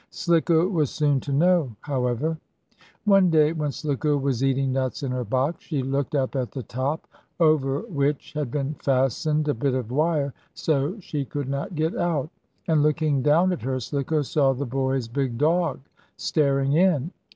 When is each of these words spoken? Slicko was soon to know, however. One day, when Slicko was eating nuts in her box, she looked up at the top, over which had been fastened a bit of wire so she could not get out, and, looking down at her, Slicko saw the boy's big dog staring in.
Slicko 0.09 0.67
was 0.67 0.89
soon 0.89 1.19
to 1.19 1.31
know, 1.31 1.75
however. 1.81 2.39
One 3.05 3.29
day, 3.29 3.53
when 3.53 3.71
Slicko 3.71 4.17
was 4.17 4.43
eating 4.43 4.71
nuts 4.73 5.03
in 5.03 5.11
her 5.11 5.23
box, 5.23 5.63
she 5.65 5.83
looked 5.83 6.15
up 6.15 6.35
at 6.35 6.51
the 6.53 6.63
top, 6.63 7.05
over 7.39 7.81
which 7.81 8.33
had 8.33 8.49
been 8.49 8.73
fastened 8.79 9.47
a 9.47 9.53
bit 9.53 9.75
of 9.75 9.91
wire 9.91 10.33
so 10.55 10.99
she 11.01 11.23
could 11.23 11.47
not 11.49 11.75
get 11.75 11.95
out, 11.95 12.31
and, 12.67 12.81
looking 12.81 13.21
down 13.21 13.51
at 13.53 13.61
her, 13.61 13.79
Slicko 13.79 14.23
saw 14.23 14.53
the 14.53 14.65
boy's 14.65 15.07
big 15.07 15.37
dog 15.37 15.81
staring 16.17 16.73
in. 16.73 17.11